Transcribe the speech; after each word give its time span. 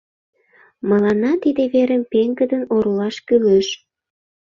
Мыланна 0.87 1.31
тиде 1.43 1.63
верым 1.73 2.03
пеҥгыдын 2.11 2.63
оролаш 2.73 3.15
кӱлеш. 3.27 3.67